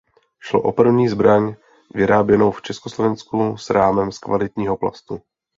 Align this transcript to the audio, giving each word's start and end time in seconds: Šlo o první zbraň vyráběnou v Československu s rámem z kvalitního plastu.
Šlo 0.39 0.61
o 0.61 0.71
první 0.71 1.09
zbraň 1.09 1.55
vyráběnou 1.95 2.51
v 2.51 2.61
Československu 2.61 3.57
s 3.57 3.69
rámem 3.69 4.11
z 4.11 4.17
kvalitního 4.19 4.77
plastu. 4.77 5.21